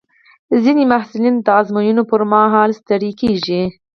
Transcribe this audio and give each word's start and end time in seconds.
ځینې 0.63 0.83
محصلین 0.91 1.35
د 1.45 1.47
ازموینو 1.59 2.03
پر 2.11 2.21
مهال 2.31 2.69
ستړي 2.79 3.11
کېږي. 3.21 3.63